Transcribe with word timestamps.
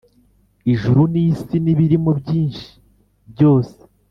Ijuru 0.73 1.01
n’isi 1.13 1.55
n’ibirimo 1.63 2.11
byinshi 2.19 2.69
byose 3.31 3.77